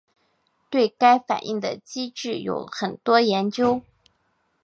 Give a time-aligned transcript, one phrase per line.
[0.71, 3.83] 对该反应的机理有很多研究。